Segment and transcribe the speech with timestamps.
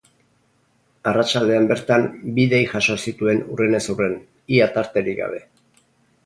[1.11, 2.07] Arratsaldean bertan
[2.37, 4.17] bi dei jaso zituen hurrenez hurren,
[4.57, 5.45] ia tarterik gabe.